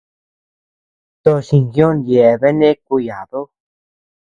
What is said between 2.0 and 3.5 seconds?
yabean nëʼe kuyadu.